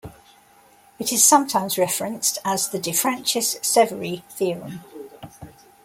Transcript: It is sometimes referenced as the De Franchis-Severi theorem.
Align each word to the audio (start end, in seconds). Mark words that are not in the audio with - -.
It 0.97 1.13
is 1.13 1.23
sometimes 1.23 1.77
referenced 1.77 2.39
as 2.43 2.69
the 2.69 2.79
De 2.79 2.89
Franchis-Severi 2.89 4.23
theorem. 4.31 4.79